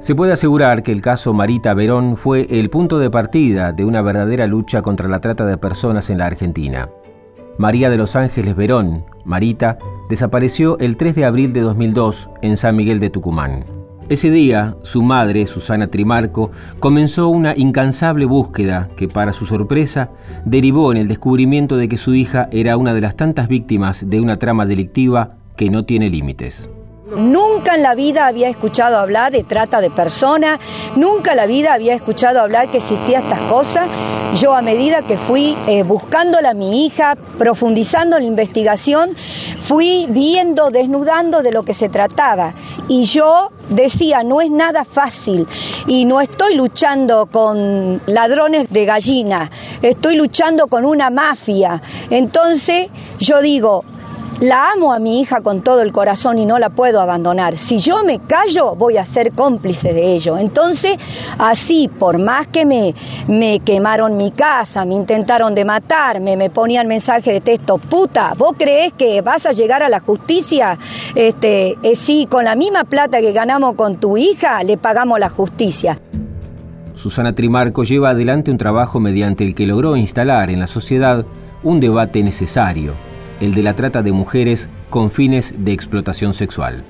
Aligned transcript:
Se 0.00 0.14
puede 0.14 0.32
asegurar 0.32 0.84
que 0.84 0.92
el 0.92 1.00
caso 1.00 1.34
Marita 1.34 1.74
Verón 1.74 2.16
fue 2.16 2.46
el 2.50 2.70
punto 2.70 3.00
de 3.00 3.10
partida 3.10 3.72
de 3.72 3.84
una 3.84 4.00
verdadera 4.00 4.46
lucha 4.46 4.80
contra 4.80 5.08
la 5.08 5.20
trata 5.20 5.44
de 5.44 5.58
personas 5.58 6.08
en 6.08 6.18
la 6.18 6.26
Argentina. 6.26 6.88
María 7.58 7.90
de 7.90 7.96
los 7.96 8.14
Ángeles 8.14 8.54
Verón, 8.54 9.04
Marita, 9.24 9.78
desapareció 10.08 10.78
el 10.78 10.96
3 10.96 11.16
de 11.16 11.24
abril 11.24 11.52
de 11.52 11.62
2002 11.62 12.30
en 12.42 12.56
San 12.56 12.76
Miguel 12.76 13.00
de 13.00 13.10
Tucumán. 13.10 13.64
Ese 14.08 14.30
día, 14.30 14.76
su 14.84 15.02
madre, 15.02 15.46
Susana 15.46 15.88
Trimarco, 15.88 16.52
comenzó 16.78 17.28
una 17.28 17.54
incansable 17.56 18.24
búsqueda 18.24 18.88
que, 18.96 19.08
para 19.08 19.32
su 19.32 19.46
sorpresa, 19.46 20.10
derivó 20.44 20.92
en 20.92 20.98
el 20.98 21.08
descubrimiento 21.08 21.76
de 21.76 21.88
que 21.88 21.96
su 21.96 22.14
hija 22.14 22.48
era 22.52 22.76
una 22.76 22.94
de 22.94 23.00
las 23.00 23.16
tantas 23.16 23.48
víctimas 23.48 24.08
de 24.08 24.20
una 24.20 24.36
trama 24.36 24.64
delictiva 24.64 25.36
que 25.56 25.68
no 25.68 25.84
tiene 25.84 26.08
límites. 26.08 26.70
Nunca 27.58 27.74
en 27.74 27.82
la 27.82 27.96
vida 27.96 28.28
había 28.28 28.48
escuchado 28.48 28.98
hablar 28.98 29.32
de 29.32 29.42
trata 29.42 29.80
de 29.80 29.90
personas, 29.90 30.60
nunca 30.94 31.32
en 31.32 31.38
la 31.38 31.46
vida 31.46 31.74
había 31.74 31.92
escuchado 31.92 32.40
hablar 32.40 32.70
que 32.70 32.78
existía 32.78 33.18
estas 33.18 33.40
cosas. 33.50 33.88
Yo 34.40 34.54
a 34.54 34.62
medida 34.62 35.02
que 35.02 35.16
fui 35.16 35.56
eh, 35.66 35.82
buscándola 35.82 36.50
a 36.50 36.54
mi 36.54 36.86
hija, 36.86 37.16
profundizando 37.36 38.16
la 38.16 38.24
investigación, 38.24 39.16
fui 39.62 40.06
viendo, 40.08 40.70
desnudando 40.70 41.42
de 41.42 41.50
lo 41.50 41.64
que 41.64 41.74
se 41.74 41.88
trataba. 41.88 42.54
Y 42.86 43.02
yo 43.06 43.50
decía, 43.70 44.22
no 44.22 44.40
es 44.40 44.52
nada 44.52 44.84
fácil 44.84 45.44
y 45.88 46.04
no 46.04 46.20
estoy 46.20 46.54
luchando 46.54 47.26
con 47.26 48.00
ladrones 48.06 48.70
de 48.70 48.84
gallina, 48.84 49.50
estoy 49.82 50.14
luchando 50.14 50.68
con 50.68 50.84
una 50.84 51.10
mafia. 51.10 51.82
Entonces 52.08 52.86
yo 53.18 53.40
digo, 53.40 53.84
la 54.40 54.70
amo 54.70 54.92
a 54.92 55.00
mi 55.00 55.20
hija 55.20 55.40
con 55.40 55.62
todo 55.62 55.82
el 55.82 55.92
corazón 55.92 56.38
y 56.38 56.46
no 56.46 56.58
la 56.58 56.70
puedo 56.70 57.00
abandonar. 57.00 57.56
Si 57.56 57.78
yo 57.78 58.04
me 58.04 58.20
callo, 58.20 58.76
voy 58.76 58.96
a 58.96 59.04
ser 59.04 59.32
cómplice 59.32 59.92
de 59.92 60.12
ello. 60.14 60.38
Entonces, 60.38 60.96
así, 61.38 61.88
por 61.88 62.18
más 62.18 62.46
que 62.46 62.64
me, 62.64 62.94
me 63.26 63.60
quemaron 63.60 64.16
mi 64.16 64.30
casa, 64.30 64.84
me 64.84 64.94
intentaron 64.94 65.54
de 65.54 65.64
matarme, 65.64 66.36
me 66.36 66.50
ponían 66.50 66.86
mensaje 66.86 67.32
de 67.32 67.40
texto, 67.40 67.78
puta, 67.78 68.34
¿vos 68.36 68.54
crees 68.56 68.92
que 68.92 69.20
vas 69.22 69.44
a 69.46 69.52
llegar 69.52 69.82
a 69.82 69.88
la 69.88 70.00
justicia? 70.00 70.78
Este, 71.14 71.76
eh, 71.82 71.96
sí, 71.96 72.28
con 72.30 72.44
la 72.44 72.54
misma 72.54 72.84
plata 72.84 73.20
que 73.20 73.32
ganamos 73.32 73.74
con 73.74 73.96
tu 73.96 74.16
hija, 74.16 74.62
le 74.62 74.76
pagamos 74.76 75.18
la 75.18 75.30
justicia. 75.30 75.98
Susana 76.94 77.32
Trimarco 77.32 77.82
lleva 77.82 78.10
adelante 78.10 78.50
un 78.50 78.58
trabajo 78.58 79.00
mediante 79.00 79.44
el 79.44 79.54
que 79.54 79.66
logró 79.66 79.96
instalar 79.96 80.50
en 80.50 80.60
la 80.60 80.66
sociedad 80.66 81.24
un 81.62 81.80
debate 81.80 82.22
necesario 82.22 83.07
el 83.40 83.54
de 83.54 83.62
la 83.62 83.74
trata 83.74 84.02
de 84.02 84.12
mujeres 84.12 84.68
con 84.90 85.10
fines 85.10 85.54
de 85.58 85.72
explotación 85.72 86.34
sexual. 86.34 86.84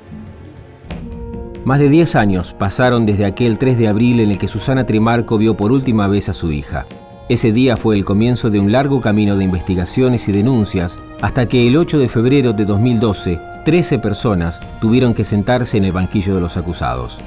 Más 1.65 1.79
de 1.81 1.89
10 1.89 2.17
años 2.17 2.55
pasaron 2.55 3.05
desde 3.05 3.27
aquel 3.27 3.59
3 3.59 3.77
de 3.77 3.89
abril 3.89 4.21
en 4.21 4.31
el 4.31 4.39
que 4.39 4.49
Susana 4.49 4.87
Trimarco 4.87 5.37
vio 5.37 5.55
por 5.55 5.73
última 5.73 6.09
vez 6.09 6.29
a 6.29 6.33
su 6.33 6.51
hija. 6.51 6.87
Ese 7.29 7.53
día 7.53 7.77
fue 7.77 7.95
el 7.95 8.07
comienzo 8.07 8.49
de 8.49 8.59
un 8.59 8.73
largo 8.73 9.03
camino 9.03 9.37
de 9.37 9.45
investigaciones 9.45 10.27
y 10.29 10.33
denuncias 10.33 10.99
hasta 11.21 11.47
que 11.47 11.67
el 11.67 11.77
8 11.77 11.99
de 11.99 12.09
febrero 12.09 12.55
de 12.55 12.65
2012, 12.65 13.39
13 13.67 13.99
personas 13.99 14.61
tuvieron 14.81 15.13
que 15.13 15.25
sentarse 15.25 15.77
en 15.77 15.85
el 15.85 15.93
banquillo 15.93 16.35
de 16.35 16.41
los 16.41 16.57
acusados. 16.57 17.21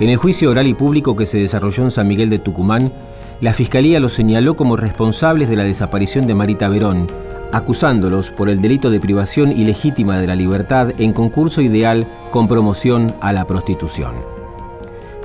En 0.00 0.08
el 0.08 0.16
juicio 0.16 0.50
oral 0.50 0.66
y 0.66 0.74
público 0.74 1.14
que 1.14 1.26
se 1.26 1.38
desarrolló 1.38 1.84
en 1.84 1.92
San 1.92 2.08
Miguel 2.08 2.28
de 2.28 2.40
Tucumán, 2.40 2.92
la 3.40 3.52
Fiscalía 3.52 4.00
los 4.00 4.14
señaló 4.14 4.56
como 4.56 4.76
responsables 4.76 5.48
de 5.48 5.56
la 5.56 5.62
desaparición 5.62 6.26
de 6.26 6.34
Marita 6.34 6.68
Verón, 6.68 7.06
acusándolos 7.52 8.30
por 8.30 8.48
el 8.48 8.60
delito 8.60 8.90
de 8.90 9.00
privación 9.00 9.52
ilegítima 9.52 10.18
de 10.18 10.26
la 10.26 10.34
libertad 10.34 10.92
en 10.98 11.12
concurso 11.12 11.60
ideal 11.60 12.06
con 12.30 12.48
promoción 12.48 13.14
a 13.20 13.32
la 13.32 13.46
prostitución. 13.46 14.14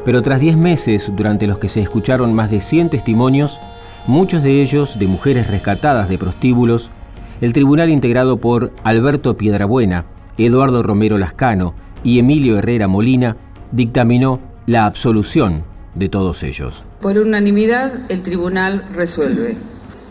Pero 0.06 0.22
tras 0.22 0.40
10 0.40 0.58
meses 0.58 1.12
durante 1.16 1.48
los 1.48 1.60
que 1.60 1.68
se 1.68 1.82
escucharon 1.82 2.34
más 2.34 2.50
de 2.50 2.62
100 2.62 2.90
testimonios, 2.90 3.60
muchos 4.08 4.44
de 4.44 4.62
ellos 4.62 4.98
de 4.98 5.08
mujeres 5.08 5.50
rescatadas 5.50 6.10
de 6.10 6.18
prostíbulos, 6.18 6.92
el 7.40 7.54
tribunal 7.54 7.90
integrado 7.90 8.38
por 8.38 8.72
Alberto 8.84 9.38
Piedrabuena, 9.38 10.06
Eduardo 10.38 10.84
Romero 10.84 11.18
Lascano 11.18 11.74
y 12.04 12.20
Emilio 12.20 12.58
Herrera 12.58 12.88
Molina 12.88 13.38
dictaminó 13.72 14.40
la 14.66 14.86
absolución 14.86 15.64
de 15.96 16.10
todos 16.10 16.44
ellos. 16.44 16.84
Por 17.02 17.18
unanimidad, 17.18 17.94
el 18.10 18.24
tribunal 18.24 18.86
resuelve 18.94 19.58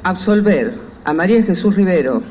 absolver 0.03 0.90
a 1.05 1.13
María 1.13 1.43
Jesús 1.43 1.75
Rivero, 1.75 2.23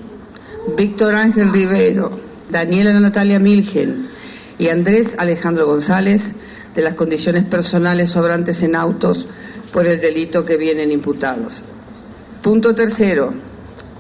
Víctor 0.78 1.16
Ángel 1.16 1.52
Rivero, 1.52 2.20
Daniela 2.50 2.98
Natalia 3.00 3.40
Milgen 3.40 4.10
y 4.58 4.70
Andrés 4.70 5.16
Alejandro 5.18 5.66
González 5.66 6.34
de 6.76 6.82
las 6.82 6.94
condiciones 6.94 7.46
personales 7.46 8.12
sobrantes 8.12 8.62
en 8.64 8.76
autos 8.76 9.28
por 9.74 9.88
el 9.88 10.00
delito 10.00 10.46
que 10.46 10.58
vienen 10.58 10.92
imputados. 10.92 11.64
Punto 12.42 12.76
tercero. 12.76 13.34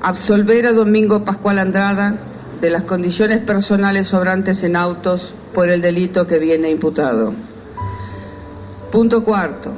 Absolver 0.01 0.65
a 0.65 0.73
Domingo 0.73 1.25
Pascual 1.25 1.59
Andrada 1.59 2.15
de 2.61 2.69
las 2.69 2.83
condiciones 2.83 3.39
personales 3.39 4.07
sobrantes 4.07 4.63
en 4.63 4.75
autos 4.75 5.33
por 5.53 5.69
el 5.69 5.81
delito 5.81 6.25
que 6.25 6.39
viene 6.39 6.69
imputado. 6.69 7.33
Punto 8.91 9.23
cuarto. 9.23 9.71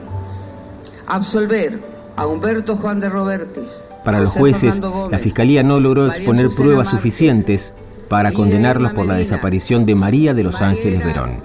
Absolver 1.08 1.80
a 2.16 2.28
Humberto 2.28 2.76
Juan 2.78 3.00
de 3.00 3.10
Robertis 3.10 3.72
para 4.04 4.20
los 4.20 4.32
jueces, 4.32 4.82
la 5.10 5.20
Fiscalía 5.20 5.64
no 5.64 5.80
logró 5.80 6.08
exponer 6.08 6.50
pruebas 6.56 6.90
suficientes 6.90 7.74
para 8.12 8.34
condenarlos 8.34 8.92
por 8.92 9.06
la 9.06 9.16
desaparición 9.16 9.86
de 9.86 9.96
María 9.96 10.34
de 10.34 10.44
los 10.44 10.62
Ángeles 10.62 11.06
Verón. 11.06 11.42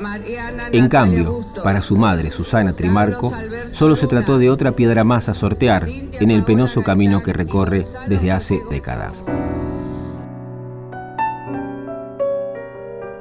En 0.72 0.88
cambio, 0.88 1.46
para 1.62 1.80
su 1.80 1.96
madre, 1.96 2.32
Susana 2.32 2.72
Trimarco, 2.72 3.32
solo 3.70 3.94
se 3.94 4.08
trató 4.08 4.36
de 4.38 4.50
otra 4.50 4.72
piedra 4.72 5.04
más 5.04 5.28
a 5.28 5.34
sortear 5.34 5.88
en 5.88 6.30
el 6.30 6.44
penoso 6.44 6.82
camino 6.82 7.22
que 7.22 7.32
recorre 7.32 7.86
desde 8.08 8.32
hace 8.32 8.60
décadas. 8.68 9.24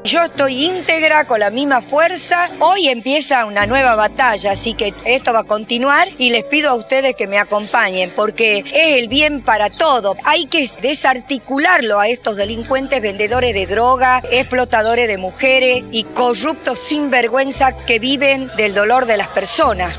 Yo 0.06 0.22
estoy 0.22 0.66
íntegra 0.66 1.26
con 1.26 1.40
la 1.40 1.50
misma 1.50 1.82
fuerza. 1.82 2.52
Hoy 2.60 2.90
empieza 2.90 3.44
una 3.46 3.66
nueva 3.66 3.96
batalla, 3.96 4.52
así 4.52 4.76
que 4.76 4.94
esto 5.04 5.34
va 5.34 5.40
a 5.40 5.44
continuar 5.46 6.10
y 6.20 6.30
les 6.30 6.44
pido 6.44 6.70
a 6.70 6.76
ustedes 6.76 7.16
que 7.16 7.26
me 7.26 7.40
acompañen 7.40 8.12
porque 8.16 8.60
es 8.60 9.00
el 9.00 9.08
bien 9.08 9.42
para 9.42 9.72
todo. 9.72 10.16
Hay 10.24 10.46
que 10.46 10.70
desarticularlo 10.80 12.00
a 12.00 12.08
estos 12.08 12.38
delincuentes 12.38 13.02
vendedores 13.02 13.56
de 13.56 13.66
droga, 13.66 14.22
explotadores 14.30 15.08
de 15.08 15.18
mujeres 15.18 15.84
y 15.92 16.04
corruptos 16.04 16.78
sin 16.78 17.10
vergüenza 17.10 17.76
que 17.76 17.98
viven 17.98 18.52
del 18.58 18.76
dolor 18.76 19.08
de 19.08 19.18
las 19.18 19.30
personas. 19.30 19.96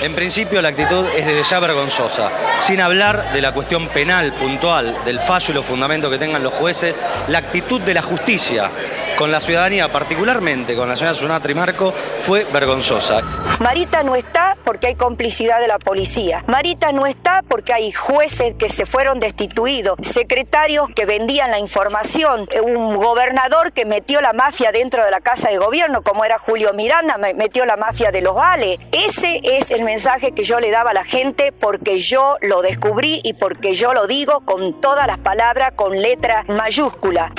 En 0.00 0.14
principio 0.14 0.62
la 0.62 0.68
actitud 0.68 1.04
es 1.16 1.26
desde 1.26 1.42
ya 1.42 1.58
vergonzosa, 1.58 2.30
sin 2.60 2.80
hablar 2.80 3.32
de 3.32 3.42
la 3.42 3.52
cuestión 3.52 3.88
penal 3.88 4.32
puntual, 4.32 4.96
del 5.04 5.18
fallo 5.18 5.50
y 5.50 5.54
los 5.54 5.66
fundamentos 5.66 6.10
que 6.10 6.16
tengan 6.16 6.44
los 6.44 6.54
jueces, 6.54 6.96
la 7.26 7.38
actitud 7.38 7.80
de 7.80 7.94
la 7.94 8.02
justicia 8.02 8.70
con 9.20 9.30
la 9.30 9.40
ciudadanía, 9.40 9.92
particularmente 9.92 10.74
con 10.74 10.88
la 10.88 10.96
señora 10.96 11.12
Sunatra 11.14 11.52
y 11.52 11.54
Marco, 11.54 11.92
fue 12.22 12.46
vergonzosa. 12.54 13.20
Marita 13.60 14.02
no 14.02 14.16
está 14.16 14.56
porque 14.64 14.86
hay 14.86 14.94
complicidad 14.94 15.60
de 15.60 15.68
la 15.68 15.78
policía. 15.78 16.42
Marita 16.46 16.90
no 16.92 17.04
está 17.04 17.42
porque 17.46 17.74
hay 17.74 17.92
jueces 17.92 18.54
que 18.54 18.70
se 18.70 18.86
fueron 18.86 19.20
destituidos, 19.20 19.98
secretarios 20.00 20.88
que 20.96 21.04
vendían 21.04 21.50
la 21.50 21.58
información, 21.58 22.48
un 22.62 22.96
gobernador 22.96 23.72
que 23.72 23.84
metió 23.84 24.22
la 24.22 24.32
mafia 24.32 24.72
dentro 24.72 25.04
de 25.04 25.10
la 25.10 25.20
casa 25.20 25.50
de 25.50 25.58
gobierno, 25.58 26.00
como 26.00 26.24
era 26.24 26.38
Julio 26.38 26.72
Miranda, 26.72 27.18
metió 27.18 27.66
la 27.66 27.76
mafia 27.76 28.12
de 28.12 28.22
los 28.22 28.34
vales. 28.34 28.78
Ese 28.90 29.42
es 29.44 29.70
el 29.70 29.84
mensaje 29.84 30.32
que 30.32 30.44
yo 30.44 30.60
le 30.60 30.70
daba 30.70 30.92
a 30.92 30.94
la 30.94 31.04
gente 31.04 31.52
porque 31.52 31.98
yo 31.98 32.38
lo 32.40 32.62
descubrí 32.62 33.20
y 33.22 33.34
porque 33.34 33.74
yo 33.74 33.92
lo 33.92 34.06
digo 34.06 34.40
con 34.46 34.80
todas 34.80 35.06
las 35.06 35.18
palabras, 35.18 35.72
con 35.76 36.00
letra 36.00 36.46
mayúscula. 36.48 37.30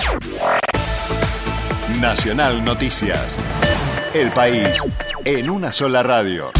Nacional 1.99 2.63
Noticias. 2.63 3.37
El 4.13 4.29
país 4.29 4.81
en 5.25 5.49
una 5.49 5.71
sola 5.71 6.03
radio. 6.03 6.51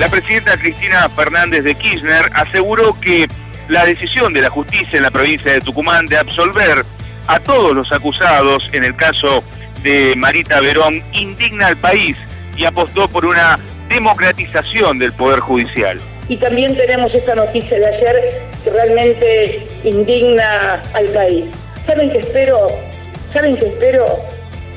La 0.00 0.08
presidenta 0.08 0.56
Cristina 0.56 1.08
Fernández 1.08 1.64
de 1.64 1.74
Kirchner 1.74 2.30
aseguró 2.34 2.98
que 3.00 3.28
la 3.68 3.84
decisión 3.84 4.32
de 4.32 4.42
la 4.42 4.50
justicia 4.50 4.96
en 4.96 5.02
la 5.02 5.10
provincia 5.10 5.52
de 5.52 5.60
Tucumán 5.60 6.06
de 6.06 6.16
absolver 6.16 6.84
a 7.26 7.40
todos 7.40 7.74
los 7.74 7.92
acusados 7.92 8.68
en 8.72 8.84
el 8.84 8.96
caso 8.96 9.42
de 9.82 10.14
Marita 10.16 10.60
Verón 10.60 11.02
indigna 11.12 11.66
al 11.68 11.76
país 11.76 12.16
y 12.56 12.64
apostó 12.64 13.08
por 13.08 13.26
una 13.26 13.58
democratización 13.88 14.98
del 14.98 15.12
Poder 15.12 15.40
Judicial. 15.40 16.00
Y 16.28 16.36
también 16.36 16.76
tenemos 16.76 17.14
esta 17.14 17.34
noticia 17.34 17.78
de 17.78 17.86
ayer 17.86 18.40
que 18.64 18.70
realmente 18.70 19.66
indigna 19.84 20.82
al 20.94 21.06
país. 21.08 21.46
¿Saben 21.84 22.10
qué 22.10 22.18
espero 22.18 22.91
¿Saben 23.32 23.56
que 23.56 23.66
espero? 23.66 24.04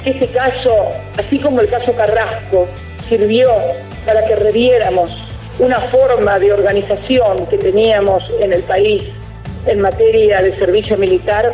Que 0.02 0.12
este 0.12 0.28
caso, 0.28 0.74
así 1.18 1.40
como 1.40 1.60
el 1.60 1.70
caso 1.70 1.94
Carrasco, 1.94 2.68
sirvió 3.08 3.50
para 4.06 4.26
que 4.26 4.36
reviéramos 4.38 5.12
una 5.60 5.80
forma 5.80 6.40
de 6.40 6.54
organización 6.54 7.46
que 7.48 7.58
teníamos 7.58 8.24
en 8.40 8.54
el 8.54 8.64
país 8.64 9.04
en 9.66 9.82
materia 9.82 10.42
de 10.42 10.56
servicio 10.56 10.98
militar, 10.98 11.52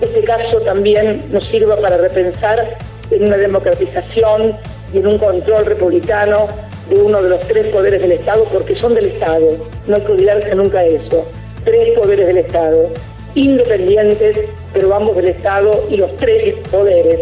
este 0.00 0.24
caso 0.24 0.60
también 0.60 1.22
nos 1.30 1.48
sirva 1.48 1.76
para 1.76 1.96
repensar 1.96 2.76
en 3.10 3.24
una 3.24 3.38
democratización 3.38 4.54
y 4.92 4.98
en 4.98 5.06
un 5.06 5.18
control 5.18 5.64
republicano 5.64 6.48
de 6.90 6.96
uno 6.96 7.22
de 7.22 7.30
los 7.30 7.40
tres 7.48 7.68
poderes 7.68 8.02
del 8.02 8.12
Estado, 8.12 8.44
porque 8.52 8.76
son 8.76 8.94
del 8.94 9.06
Estado. 9.06 9.56
No 9.86 9.96
hay 9.96 10.02
que 10.02 10.12
olvidarse 10.12 10.54
nunca 10.54 10.84
eso. 10.84 11.26
Tres 11.64 11.98
poderes 11.98 12.26
del 12.26 12.38
Estado, 12.38 12.90
independientes, 13.36 14.40
pero 14.72 14.94
ambos 14.94 15.16
del 15.16 15.28
Estado 15.28 15.84
y 15.90 15.98
los 15.98 16.16
tres 16.16 16.54
poderes, 16.70 17.20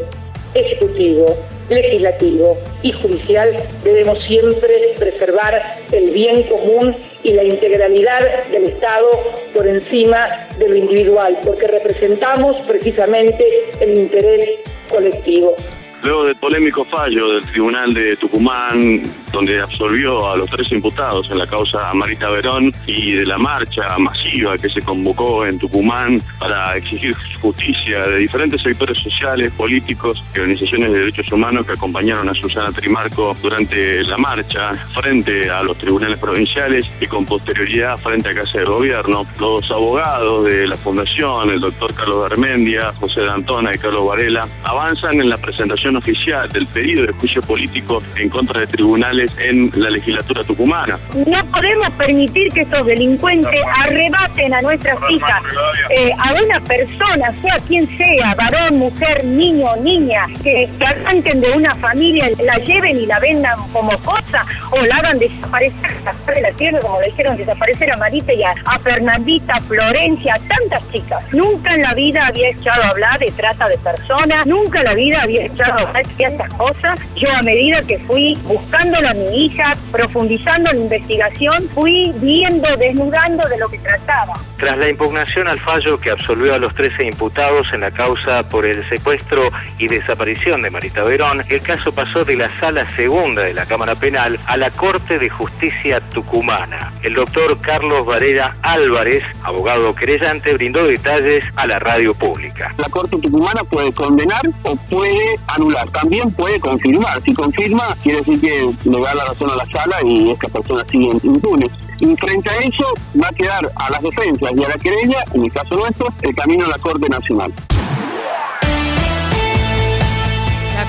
ejecutivo, 0.54 1.36
legislativo 1.68 2.56
y 2.82 2.92
judicial, 2.92 3.50
debemos 3.82 4.18
siempre 4.20 4.94
preservar 4.98 5.60
el 5.92 6.10
bien 6.10 6.44
común 6.44 6.96
y 7.22 7.32
la 7.32 7.42
integralidad 7.42 8.44
del 8.50 8.64
Estado 8.64 9.08
por 9.52 9.66
encima 9.66 10.48
de 10.58 10.68
lo 10.68 10.76
individual, 10.76 11.38
porque 11.44 11.66
representamos 11.66 12.58
precisamente 12.66 13.44
el 13.80 13.98
interés 13.98 14.60
colectivo. 14.88 15.56
Luego 16.04 16.24
del 16.24 16.36
polémico 16.36 16.84
fallo 16.84 17.32
del 17.32 17.46
Tribunal 17.46 17.94
de 17.94 18.14
Tucumán, 18.16 19.00
donde 19.32 19.58
absolvió 19.58 20.30
a 20.30 20.36
los 20.36 20.50
tres 20.50 20.70
imputados 20.70 21.30
en 21.30 21.38
la 21.38 21.46
causa 21.46 21.94
Marita 21.94 22.28
Verón 22.28 22.74
y 22.86 23.12
de 23.12 23.24
la 23.24 23.38
marcha 23.38 23.96
masiva 23.96 24.58
que 24.58 24.68
se 24.68 24.82
convocó 24.82 25.46
en 25.46 25.58
Tucumán 25.58 26.20
para 26.38 26.76
exigir 26.76 27.16
justicia 27.40 28.06
de 28.06 28.18
diferentes 28.18 28.60
sectores 28.60 28.98
sociales, 28.98 29.50
políticos 29.52 30.22
y 30.34 30.40
organizaciones 30.40 30.92
de 30.92 30.98
derechos 30.98 31.32
humanos 31.32 31.64
que 31.64 31.72
acompañaron 31.72 32.28
a 32.28 32.34
Susana 32.34 32.70
Trimarco 32.70 33.34
durante 33.42 34.04
la 34.04 34.18
marcha 34.18 34.74
frente 34.92 35.48
a 35.50 35.62
los 35.62 35.78
tribunales 35.78 36.18
provinciales 36.18 36.86
y 37.00 37.06
con 37.06 37.24
posterioridad 37.24 37.96
frente 37.96 38.28
a 38.28 38.34
Casa 38.34 38.58
de 38.58 38.66
Gobierno. 38.66 39.24
Los 39.40 39.70
abogados 39.70 40.44
de 40.44 40.66
la 40.66 40.76
Fundación, 40.76 41.48
el 41.48 41.60
doctor 41.60 41.94
Carlos 41.94 42.30
Armendia, 42.30 42.92
José 43.00 43.22
D'Antona 43.22 43.74
y 43.74 43.78
Carlos 43.78 44.06
Varela, 44.06 44.46
avanzan 44.64 45.18
en 45.18 45.30
la 45.30 45.38
presentación 45.38 45.93
oficial 45.96 46.48
del 46.50 46.66
pedido 46.66 47.06
de 47.06 47.12
juicio 47.12 47.42
político 47.42 48.02
en 48.16 48.28
contra 48.28 48.60
de 48.60 48.66
tribunales 48.66 49.36
en 49.38 49.70
la 49.74 49.90
legislatura 49.90 50.42
tucumana. 50.44 50.98
No 51.26 51.44
podemos 51.46 51.90
permitir 51.90 52.52
que 52.52 52.62
estos 52.62 52.86
delincuentes 52.86 53.60
arrebaten 53.78 54.54
a 54.54 54.62
nuestras 54.62 54.98
hijas, 55.10 55.42
eh, 55.90 56.12
a 56.18 56.34
una 56.34 56.60
persona, 56.60 57.34
sea 57.40 57.58
quien 57.66 57.86
sea, 57.96 58.34
varón, 58.34 58.78
mujer, 58.78 59.24
niño, 59.24 59.76
niña, 59.76 60.26
que, 60.42 60.68
que 60.78 60.86
arranquen 60.86 61.40
de 61.40 61.50
una 61.50 61.74
familia, 61.76 62.30
la 62.42 62.56
lleven 62.58 62.98
y 62.98 63.06
la 63.06 63.18
vendan 63.20 63.58
como 63.72 63.96
cosa, 63.98 64.44
o 64.70 64.80
la 64.82 64.96
hagan 64.96 65.18
desaparecer 65.18 66.04
de 66.34 66.40
la 66.40 66.52
tierra, 66.52 66.80
como 66.80 67.00
le 67.00 67.06
dijeron 67.06 67.36
desaparecer 67.36 67.90
a 67.92 67.96
Marita 67.96 68.32
y 68.32 68.42
a, 68.42 68.54
Fernandita, 68.78 69.60
Florencia, 69.60 70.38
tantas 70.48 70.90
chicas. 70.90 71.24
Nunca 71.32 71.74
en 71.74 71.82
la 71.82 71.94
vida 71.94 72.26
había 72.26 72.50
echado 72.50 72.82
a 72.82 72.88
hablar 72.88 73.18
de 73.18 73.30
trata 73.32 73.68
de 73.68 73.78
personas, 73.78 74.46
nunca 74.46 74.80
en 74.80 74.84
la 74.84 74.94
vida 74.94 75.22
había 75.22 75.46
echado 75.46 75.83
estas 76.18 76.52
cosas. 76.54 76.98
Yo 77.16 77.30
a 77.30 77.42
medida 77.42 77.82
que 77.82 77.98
fui 77.98 78.36
buscándolo 78.44 79.08
a 79.08 79.14
mi 79.14 79.46
hija, 79.46 79.76
profundizando 79.90 80.72
la 80.72 80.78
investigación, 80.78 81.68
fui 81.74 82.12
viendo, 82.16 82.76
desnudando 82.76 83.48
de 83.48 83.58
lo 83.58 83.68
que 83.68 83.78
trataba. 83.78 84.34
Tras 84.56 84.78
la 84.78 84.88
impugnación 84.88 85.48
al 85.48 85.58
fallo 85.58 85.96
que 85.98 86.10
absolvió 86.10 86.54
a 86.54 86.58
los 86.58 86.74
13 86.74 87.04
imputados 87.04 87.72
en 87.72 87.80
la 87.80 87.90
causa 87.90 88.48
por 88.48 88.64
el 88.64 88.88
secuestro 88.88 89.50
y 89.78 89.88
desaparición 89.88 90.62
de 90.62 90.70
Marita 90.70 91.02
Verón, 91.02 91.44
el 91.48 91.60
caso 91.60 91.92
pasó 91.92 92.24
de 92.24 92.36
la 92.36 92.48
sala 92.60 92.88
segunda 92.94 93.42
de 93.42 93.52
la 93.52 93.66
Cámara 93.66 93.94
Penal 93.94 94.38
a 94.46 94.56
la 94.56 94.70
Corte 94.70 95.18
de 95.18 95.28
Justicia 95.28 96.00
Tucumana. 96.00 96.92
El 97.02 97.14
doctor 97.14 97.60
Carlos 97.60 98.06
Varela 98.06 98.56
Álvarez, 98.62 99.24
abogado 99.42 99.94
querellante, 99.94 100.52
brindó 100.54 100.84
detalles 100.86 101.44
a 101.56 101.66
la 101.66 101.78
radio 101.78 102.14
pública. 102.14 102.72
La 102.78 102.88
Corte 102.88 103.18
Tucumana 103.18 103.64
puede 103.64 103.92
condenar 103.92 104.42
o 104.62 104.76
puede 104.76 105.34
anular. 105.48 105.88
También 105.90 106.30
puede 106.32 106.60
confirmar. 106.60 107.20
Si 107.22 107.34
confirma, 107.34 107.94
quiere 108.02 108.18
decir 108.18 108.40
que 108.40 108.88
le 108.88 109.00
da 109.00 109.14
la 109.14 109.24
razón 109.24 109.50
a 109.50 109.56
la 109.56 109.66
sala 109.66 109.96
y 110.04 110.30
esta 110.30 110.48
persona 110.48 110.84
sigue 110.90 111.10
impune. 111.22 111.70
Y 112.00 112.16
frente 112.16 112.50
a 112.50 112.56
eso 112.58 112.84
va 113.20 113.28
a 113.28 113.32
quedar 113.32 113.70
a 113.76 113.90
las 113.90 114.02
defensas 114.02 114.50
y 114.56 114.64
a 114.64 114.68
la 114.68 114.78
querella, 114.78 115.24
en 115.32 115.44
el 115.44 115.52
caso 115.52 115.76
nuestro, 115.76 116.08
el 116.22 116.34
camino 116.34 116.64
a 116.64 116.68
la 116.68 116.78
Corte 116.78 117.08
Nacional. 117.08 117.52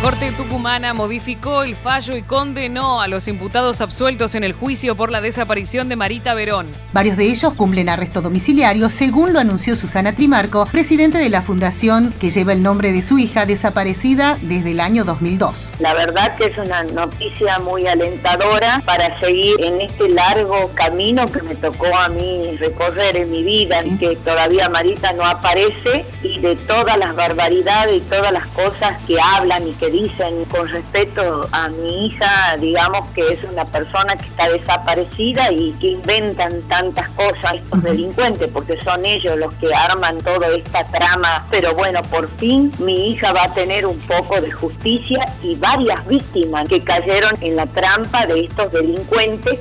Corte 0.06 0.32
Tucumana 0.34 0.94
modificó 0.94 1.64
el 1.64 1.76
fallo 1.76 2.16
y 2.16 2.22
condenó 2.22 3.02
a 3.02 3.08
los 3.08 3.28
imputados 3.28 3.82
absueltos 3.82 4.36
en 4.36 4.44
el 4.44 4.54
juicio 4.54 4.94
por 4.94 5.10
la 5.10 5.20
desaparición 5.20 5.90
de 5.90 5.96
Marita 5.96 6.36
Verón. 6.36 6.68
Varios 6.94 7.18
de 7.18 7.26
ellos 7.26 7.56
cumplen 7.56 7.90
arresto 7.90 8.22
domiciliario, 8.22 8.90
según 8.90 9.34
lo 9.34 9.40
anunció 9.40 9.76
Susana 9.76 10.14
Trimarco, 10.14 10.68
presidente 10.68 11.18
de 11.18 11.30
la 11.30 11.42
fundación 11.42 12.14
que 12.22 12.30
lleva 12.30 12.54
el 12.54 12.62
nombre 12.62 12.92
de 12.92 13.02
su 13.02 13.18
hija 13.18 13.48
desaparecida 13.48 14.38
desde 14.44 14.74
el 14.74 14.80
año 14.80 15.06
2002. 15.06 15.74
La 15.80 15.96
verdad 15.96 16.38
que 16.38 16.46
es 16.46 16.58
una 16.60 16.84
noticia 16.84 17.58
muy 17.58 17.88
alentadora 17.88 18.84
para 18.86 19.20
seguir 19.20 19.56
en 19.60 19.82
este 19.82 20.08
largo 20.10 20.70
camino 20.76 21.26
que 21.32 21.42
me 21.42 21.56
tocó 21.56 21.88
a 21.96 22.10
mí 22.10 22.56
recorrer 22.60 23.16
en 23.16 23.32
mi 23.32 23.42
vida, 23.42 23.80
en 23.80 23.98
que 23.98 24.16
todavía 24.18 24.70
Marita 24.70 25.14
no 25.14 25.26
aparece 25.26 26.06
y 26.22 26.40
de 26.42 26.56
todas 26.56 26.96
las 27.00 27.16
barbaridades 27.16 27.98
y 27.98 28.02
todas 28.02 28.32
las 28.32 28.46
cosas 28.46 29.00
que 29.08 29.20
hablan 29.20 29.68
y 29.68 29.74
que 29.74 29.95
dicen 30.02 30.46
con 30.46 30.68
respecto 30.68 31.48
a 31.52 31.70
mi 31.70 32.08
hija, 32.08 32.58
digamos 32.60 33.08
que 33.10 33.34
es 33.34 33.44
una 33.44 33.66
persona 33.66 34.16
que 34.16 34.26
está 34.26 34.50
desaparecida 34.50 35.52
y 35.52 35.72
que 35.74 35.92
inventan 35.92 36.62
tantas 36.64 37.10
cosas 37.10 37.56
estos 37.56 37.82
delincuentes, 37.84 38.50
porque 38.52 38.82
son 38.84 39.06
ellos 39.06 39.38
los 39.38 39.54
que 39.56 39.74
arman 39.74 40.18
toda 40.20 40.50
esta 40.50 40.86
trama. 40.88 41.46
Pero 41.50 41.74
bueno, 41.74 42.02
por 42.04 42.28
fin 42.38 42.72
mi 42.80 43.12
hija 43.12 43.32
va 43.32 43.44
a 43.44 43.54
tener 43.54 43.86
un 43.86 44.00
poco 44.02 44.42
de 44.42 44.52
justicia 44.52 45.26
y 45.42 45.56
varias 45.56 46.06
víctimas 46.08 46.68
que 46.68 46.84
cayeron 46.84 47.36
en 47.42 47.56
la 47.56 47.66
trampa 47.66 48.26
de 48.26 48.46
estos 48.46 48.72
delincuentes. 48.72 49.60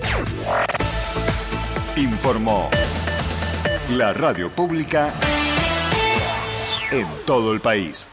Informó 1.96 2.70
la 3.90 4.12
radio 4.12 4.50
pública 4.50 5.12
en 6.90 7.06
todo 7.24 7.52
el 7.52 7.60
país. 7.60 8.08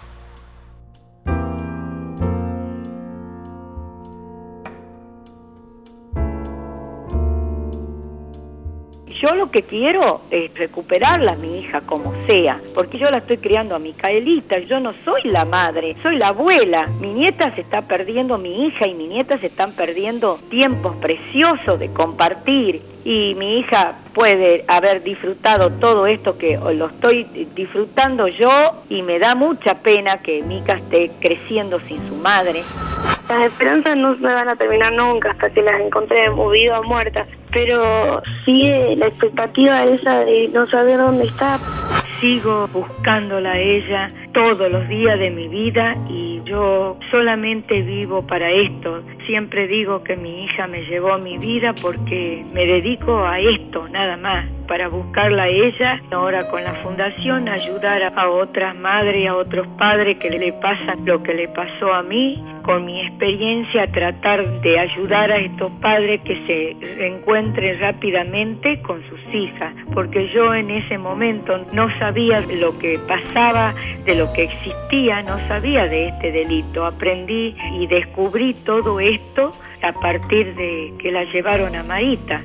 Que 9.52 9.64
quiero 9.64 10.22
es 10.32 10.54
recuperarla 10.56 11.34
a 11.34 11.36
mi 11.36 11.60
hija 11.60 11.82
como 11.82 12.14
sea, 12.26 12.58
porque 12.74 12.98
yo 12.98 13.10
la 13.10 13.18
estoy 13.18 13.38
criando 13.38 13.76
a 13.76 13.80
Micaelita, 13.80 14.60
yo 14.60 14.80
no 14.80 14.94
soy 15.06 15.24
la 15.26 15.46
madre, 15.46 15.96
soy 16.02 16.18
la 16.18 16.30
abuela. 16.30 16.88
Mi 17.00 17.14
nieta 17.14 17.54
se 17.56 17.62
está 17.62 17.82
perdiendo, 17.84 18.38
mi 18.38 18.66
hija 18.66 18.88
y 18.88 18.94
mi 18.94 19.08
nieta 19.08 19.38
se 19.40 19.48
están 19.48 19.74
perdiendo 19.74 20.38
tiempos 20.50 20.96
preciosos 20.98 21.80
de 21.80 21.92
compartir 21.92 22.82
y 23.04 23.36
mi 23.36 23.60
hija 23.60 24.00
puede 24.14 24.64
haber 24.68 25.04
disfrutado 25.04 25.70
todo 25.72 26.08
esto 26.08 26.38
que 26.38 26.58
lo 26.58 26.88
estoy 26.88 27.24
disfrutando 27.56 28.28
yo 28.28 28.50
y 28.90 29.02
me 29.02 29.20
da 29.20 29.36
mucha 29.36 29.76
pena 29.76 30.18
que 30.18 30.42
Mica 30.44 30.74
esté 30.74 31.12
creciendo 31.20 31.80
sin 31.82 31.98
su 32.08 32.16
madre. 32.16 32.64
Las 33.30 33.52
esperanzas 33.52 33.98
no 33.98 34.16
se 34.16 34.24
van 34.24 34.50
a 34.50 34.56
terminar 34.56 34.92
nunca 34.94 35.32
hasta 35.32 35.50
que 35.50 35.62
las 35.62 35.80
encontremos 35.80 36.52
vivas 36.52 36.82
o 36.82 36.84
muertas, 36.84 37.28
pero 37.52 38.22
sigue 38.46 38.96
la 38.98 39.08
expectativa 39.08 39.86
esa 39.86 40.20
de 40.20 40.50
no 40.50 40.68
saber 40.68 40.98
dónde 40.98 41.26
está. 41.26 41.58
Sigo 42.20 42.68
buscándola 42.68 43.54
a 43.54 43.60
ella 43.60 44.08
todos 44.34 44.72
los 44.72 44.88
días 44.88 45.20
de 45.20 45.30
mi 45.32 45.48
vida 45.48 45.96
y 46.10 46.42
yo 46.46 46.98
solamente 47.12 47.82
vivo 47.82 48.26
para 48.26 48.50
esto. 48.52 49.04
Siempre 49.26 49.68
digo 49.68 50.04
que 50.04 50.16
mi 50.16 50.44
hija 50.44 50.68
me 50.68 50.84
llevó 50.84 51.18
mi 51.18 51.38
vida 51.38 51.74
porque 51.82 52.44
me 52.54 52.66
dedico 52.66 53.24
a 53.26 53.40
esto, 53.40 53.88
nada 53.90 54.18
más, 54.18 54.46
para 54.68 54.88
buscarla 54.88 55.44
a 55.44 55.48
ella. 55.48 56.02
Ahora 56.12 56.44
con 56.50 56.64
la 56.64 56.74
fundación 56.84 57.50
ayudar 57.50 58.04
a 58.04 58.30
otras 58.30 58.76
madres, 58.76 59.30
a 59.30 59.36
otros 59.36 59.68
padres 59.78 60.18
que 60.18 60.30
le 60.30 60.54
pasan 60.54 61.06
lo 61.06 61.22
que 61.24 61.34
le 61.34 61.48
pasó 61.50 61.94
a 61.94 62.04
mí. 62.04 62.44
Con 62.64 62.86
mi 62.86 63.02
experiencia 63.02 63.92
tratar 63.92 64.62
de 64.62 64.80
ayudar 64.80 65.32
a 65.32 65.38
estos 65.38 65.72
padres 65.82 66.22
que 66.22 66.36
se 66.46 67.08
encuentren 67.08 67.80
rápidamente 67.80 68.82
con 68.84 69.02
sus 69.10 69.34
hijas, 69.34 69.74
porque 69.94 70.30
yo 70.30 70.54
en 70.54 70.70
ese 70.70 70.98
momento 70.98 71.58
no 71.82 71.90
sabía 71.98 72.42
lo 72.42 72.78
que 72.78 73.00
pasaba, 73.08 73.74
de 74.06 74.14
lo 74.14 74.32
que 74.34 74.44
existía, 74.44 75.24
no 75.24 75.40
sabía 75.48 75.88
de 75.88 76.10
este 76.10 76.32
delito. 76.32 76.86
Aprendí 76.86 77.56
y 77.80 77.88
descubrí 77.88 78.54
todo 78.54 79.00
esto 79.00 79.52
a 79.82 79.92
partir 79.92 80.54
de 80.54 80.94
que 81.00 81.12
la 81.12 81.24
llevaron 81.24 81.76
a 81.76 81.82
Marita. 81.82 82.44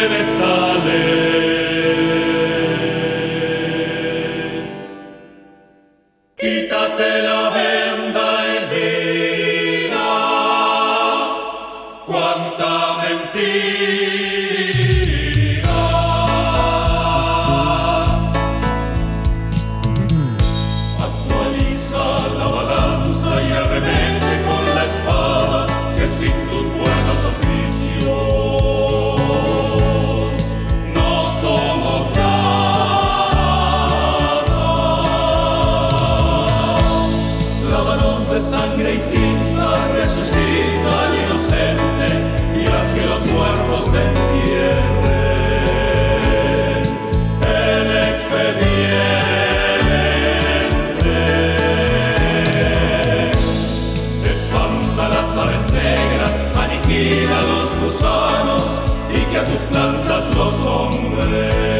deve 0.00 0.18
estar. 0.18 0.69
a 59.40 59.44
tus 59.44 59.58
plantas 59.70 60.36
los 60.36 60.66
hombres. 60.66 61.79